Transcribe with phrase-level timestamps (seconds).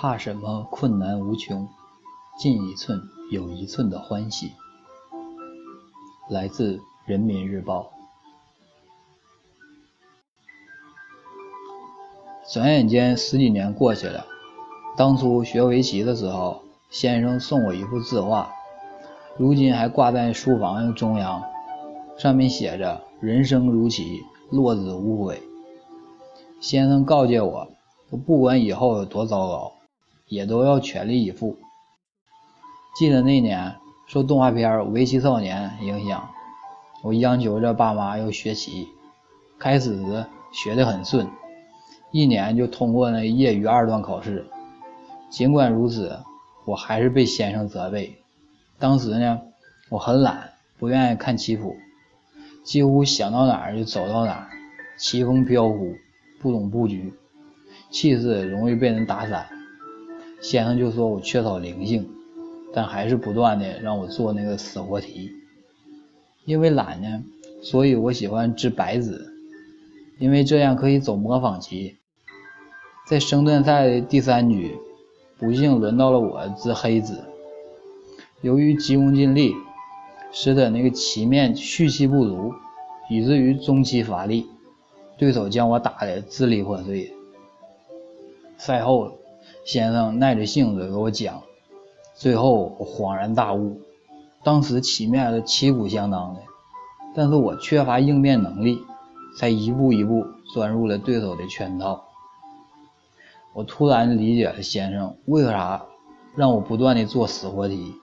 [0.00, 1.68] 怕什么困难无穷，
[2.38, 4.50] 进一寸有一寸的欢喜。
[6.30, 7.92] 来自《人民日报》。
[12.50, 14.24] 转眼间十几年过去了，
[14.96, 18.50] 当初学围棋的时候，先生送我一幅字画，
[19.36, 21.42] 如今还挂在书房中央，
[22.16, 25.42] 上面写着“人生如棋，落子无悔”。
[26.58, 27.68] 先生告诫我，
[28.08, 29.72] 不管以后有多糟糕，
[30.30, 31.58] 也都要全力以赴。
[32.96, 33.76] 记得那年
[34.06, 36.30] 受动画片《围棋少年》影响，
[37.02, 38.88] 我央求着爸妈要学棋。
[39.58, 41.28] 开始时学得很顺，
[42.12, 44.46] 一年就通过那业余二段考试。
[45.28, 46.18] 尽管如此，
[46.64, 48.16] 我还是被先生责备。
[48.78, 49.40] 当时呢，
[49.90, 51.76] 我很懒，不愿意看棋谱，
[52.64, 54.48] 几乎想到哪儿就走到哪儿，
[54.96, 55.94] 棋风飘忽，
[56.40, 57.12] 不懂布局，
[57.90, 59.46] 气势容易被人打散。
[60.40, 62.08] 先生就说我缺少灵性。
[62.72, 65.32] 但还是不断的让我做那个死活题，
[66.44, 67.24] 因为懒呢，
[67.64, 69.34] 所以我喜欢掷白子，
[70.20, 71.96] 因为这样可以走模仿棋。
[73.08, 74.78] 在生段赛的第三局，
[75.36, 77.24] 不幸轮到了我掷黑子，
[78.40, 79.52] 由于急功近利，
[80.30, 82.54] 使得那个棋面蓄气不足，
[83.10, 84.46] 以至于中期乏力，
[85.18, 87.12] 对手将我打得支离破碎。
[88.56, 89.18] 赛后，
[89.64, 91.42] 先生耐着性子给我讲。
[92.14, 93.80] 最后我恍然大悟，
[94.42, 96.40] 当时棋面是旗鼓相当的，
[97.14, 98.78] 但是我缺乏应变能力，
[99.36, 102.04] 才一步一步钻入了对手的圈套。
[103.52, 105.84] 我突然理解了先生为啥
[106.36, 107.94] 让我不断的做死活题。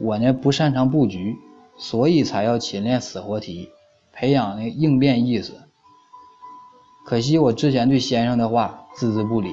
[0.00, 1.36] 我呢不擅长布局，
[1.76, 3.68] 所以才要勤练死活题，
[4.12, 5.52] 培养那应变意识。
[7.04, 9.52] 可惜我之前对先生的话置之不理，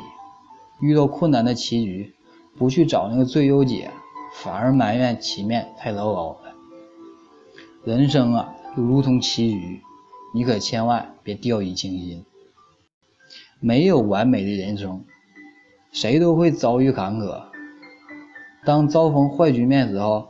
[0.82, 2.14] 遇到困难的棋局。
[2.58, 3.90] 不去找那个最优解，
[4.36, 6.54] 反而埋怨棋面太糟糕了。
[7.86, 9.80] 人生啊，就如同棋局，
[10.36, 12.26] 你可千万别掉以轻心。
[13.62, 15.04] 没有完美的人生，
[15.92, 17.42] 谁都会遭遇坎坷。
[18.66, 20.28] 当遭逢坏局面时候，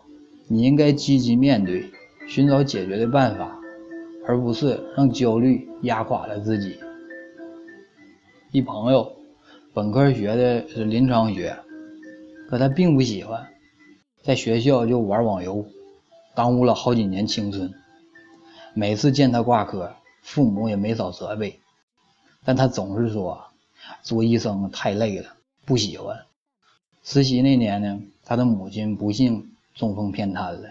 [0.47, 1.91] 你应该积极面对，
[2.27, 3.59] 寻找解决的办法，
[4.27, 6.77] 而不是让焦虑压垮了自己。
[8.51, 9.11] 一朋友，
[9.73, 11.57] 本科学的是临床学。
[12.49, 13.47] 可他并不喜欢，
[14.21, 15.65] 在学校就玩网游，
[16.35, 17.73] 耽误了好几年青春。
[18.73, 21.57] 每次见他挂科，父母也没少责备，
[22.43, 23.41] 但他总是说
[24.01, 25.29] 做医生太累了，
[25.63, 26.19] 不喜欢。
[27.03, 30.67] 实习那年呢，他的母亲不幸中风偏瘫了，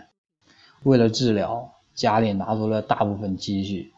[0.83, 3.91] 为了治疗，家里拿出了大部分积蓄，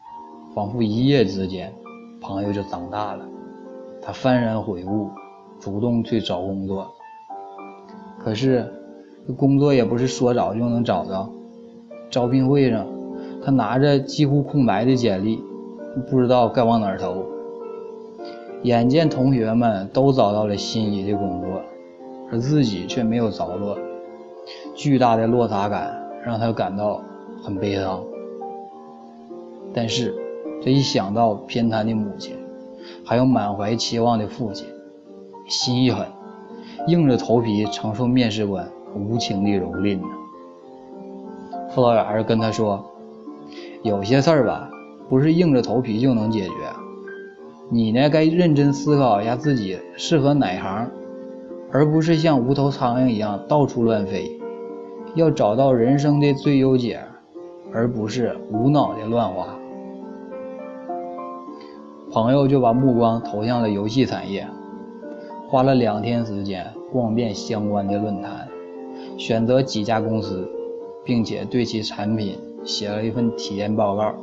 [0.55, 1.73] 仿佛一夜之间，
[2.21, 3.32] 朋友就长大了。
[4.05, 5.09] 他幡然悔悟，
[5.59, 6.91] 主动去找工作。
[8.19, 8.71] 可是，
[9.37, 11.29] 工作也不是说找就能找着。
[12.09, 12.85] 招聘会上，
[13.43, 15.41] 他拿着几乎空白的简历，
[16.09, 17.25] 不知道该往哪儿投。
[18.63, 21.61] 眼见同学们都找到了心仪的工作，
[22.31, 23.77] 而自己却没有着落，
[24.75, 25.93] 巨大的落差感
[26.25, 27.01] 让他感到
[27.41, 28.03] 很悲伤。
[29.73, 30.13] 但是，
[30.61, 32.37] 这一想到偏瘫的母亲，
[33.03, 34.67] 还有满怀期望的父亲，
[35.47, 36.05] 心一狠。
[36.87, 40.07] 硬着头皮承受面试官无情的蹂躏呢。
[41.69, 42.83] 辅导员跟他说
[43.83, 44.69] ：“有些事儿吧，
[45.07, 46.53] 不是硬着头皮就能解决。
[47.69, 50.91] 你呢，该认真思考一下自己适合哪行，
[51.71, 54.39] 而不是像无头苍蝇一样到处乱飞。
[55.15, 56.99] 要找到人生的最优解，
[57.71, 59.47] 而不是无脑的乱花。”
[62.13, 64.47] 朋友就把目光投向了游戏产业。
[65.47, 68.47] 花了两天时间逛遍相关的论坛，
[69.17, 70.47] 选择几家公司，
[71.03, 74.13] 并且对其产品写了一份体验报告，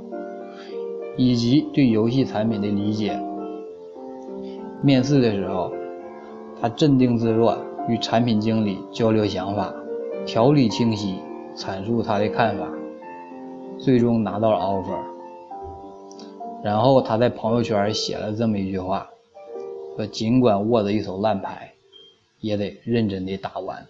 [1.17, 3.21] 以及对游戏产品的理解。
[4.83, 5.73] 面试的时候，
[6.61, 7.59] 他镇定自若，
[7.89, 9.75] 与产品经理交流想法，
[10.25, 11.17] 条理清晰，
[11.57, 12.69] 阐述他的看法，
[13.79, 15.20] 最终拿到了 offer。
[16.63, 19.09] 然后他在朋友圈写了这么一句话。
[19.97, 21.73] 说尽管握着一手烂牌，
[22.41, 23.87] 也得认真的打完。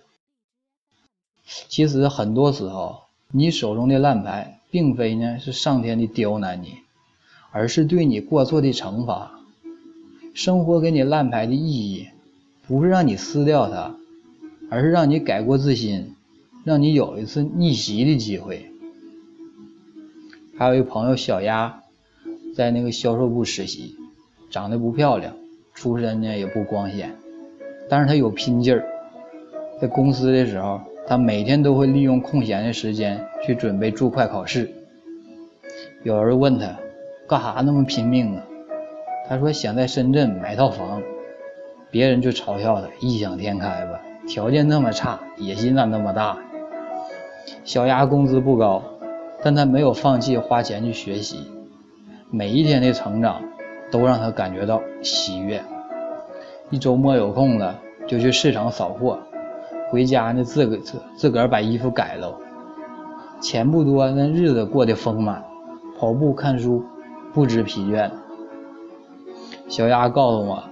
[1.69, 3.03] 其实很多时候，
[3.33, 6.79] 你手中的烂牌，并非呢是上天的刁难你，
[7.53, 9.39] 而是对你过错的惩罚。
[10.33, 12.09] 生活给你烂牌的意义，
[12.67, 13.95] 不是让你撕掉它，
[14.71, 16.15] 而是让你改过自新，
[16.65, 18.71] 让你有一次逆袭的机会。
[20.57, 21.83] 还有一朋友小丫，
[22.55, 23.97] 在那个销售部实习，
[24.51, 25.35] 长得不漂亮。
[25.73, 27.15] 出身呢也不光鲜，
[27.89, 28.85] 但是他有拼劲儿。
[29.81, 34.71] 在公司的时候，他每天都会利用空闲的时间去准备注会考试。
[36.03, 36.77] 有人问他，
[37.27, 38.45] 干啥那么拼命啊？
[39.29, 41.03] 他说想在深圳买套房。
[41.91, 46.39] 别人就嘲笑他异想天开吧，条件那么差，野心咋那么大？
[47.65, 48.83] 小丫工资不高，
[49.43, 51.51] 但他没有放弃花钱去学习，
[52.33, 53.43] 每一天的成长
[53.91, 55.61] 都让他感觉到喜悦。
[56.71, 59.19] 一周末有空了，就去市场扫货，
[59.91, 62.33] 回家呢自个自自个儿把衣服改了。
[63.41, 65.43] 钱不多，那日子过得丰满，
[65.99, 66.85] 跑步看书
[67.35, 68.09] 不知疲倦。
[69.69, 70.63] 小丫告诉我。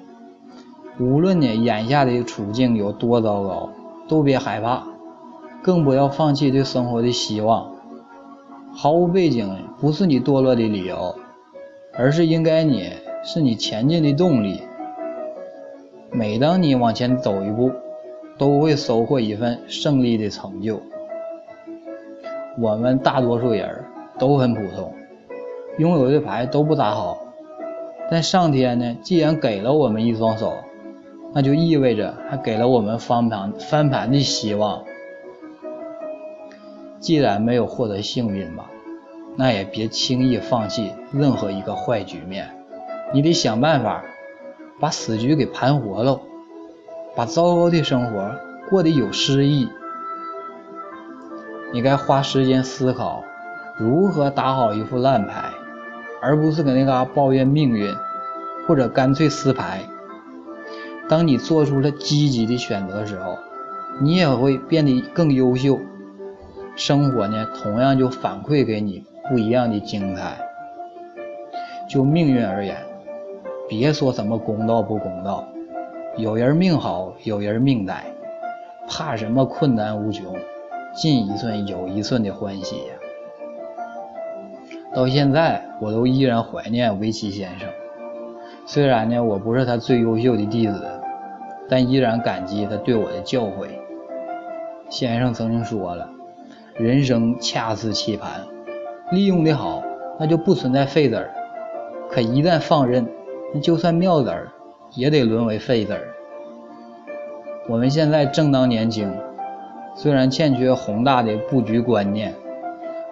[1.00, 3.70] 无论你眼下的处境有多糟糕，
[4.08, 4.82] 都别害怕，
[5.62, 7.72] 更不要放弃对生活的希望。
[8.72, 11.14] 毫无背景不是你堕落的理由，
[11.98, 12.92] 而是应该你
[13.24, 14.62] 是你前进的动力。
[16.12, 17.72] 每当你往前走一步，
[18.38, 20.80] 都会收获一份胜利的成就。
[22.56, 23.84] 我们大多数人
[24.16, 24.94] 都很普通，
[25.78, 27.18] 拥有的牌都不咋好，
[28.08, 30.54] 但上天呢，既然给了我们一双手。
[31.34, 34.82] 那就意味着还给了我们翻盘翻盘的希望。
[37.00, 38.70] 既然没有获得幸运吧，
[39.40, 42.50] 那也别轻易放弃任何一个坏局面。
[43.14, 44.04] 你得想办法
[44.80, 46.22] 把死局给盘活喽，
[47.14, 48.32] 把糟糕的生活
[48.68, 49.68] 过得有诗意。
[51.72, 53.22] 你该花时间思考
[53.78, 55.52] 如何打好一副烂牌，
[56.20, 57.94] 而不是搁那嘎抱怨命运，
[58.66, 59.88] 或者干脆撕牌。
[61.08, 63.38] 当你做出了积极的选择的时候，
[64.00, 65.78] 你也会变得更优秀。
[66.74, 70.36] 生活呢，同样就反馈给你不一样的精彩。
[71.88, 72.76] 就命运而言，
[73.68, 75.46] 别说什么公道不公道，
[76.16, 78.00] 有人命好，有人命歹，
[78.88, 80.34] 怕什么困难无穷，
[80.94, 82.94] 进一寸有一寸的欢喜呀。
[84.94, 87.68] 到现在，我都依然怀念围棋先生。
[88.66, 90.94] 虽然呢，我不是他最优秀的弟子。
[91.70, 93.68] 但依然感激他对我的教诲。
[94.88, 96.08] 先生曾经说了
[96.74, 98.40] ：“人生恰似棋盘，
[99.10, 99.82] 利用的好，
[100.18, 101.24] 那就不存在废子儿；
[102.10, 103.08] 可一旦放任，
[103.54, 104.52] 那就算妙子儿，
[104.94, 106.00] 也得沦为废子儿。”
[107.70, 109.10] 我们现在正当年轻，
[109.94, 112.34] 虽然欠缺宏大的布局观念，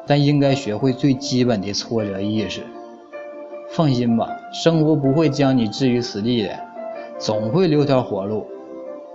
[0.06, 2.60] 但应该学会最基本的挫折意识。
[3.70, 6.50] 放心吧，生活不会将你置于死地的。
[7.18, 8.46] 总会留条活路，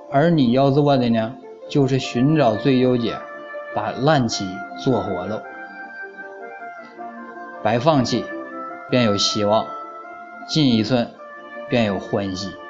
[0.10, 1.36] 而你要做的呢，
[1.69, 3.13] 就是寻找最优解，
[3.75, 4.45] 把烂棋
[4.84, 5.44] 做活了。
[7.63, 8.25] 白放弃，
[8.90, 9.66] 便有希望；
[10.48, 11.12] 进一寸，
[11.69, 12.61] 便有欢喜。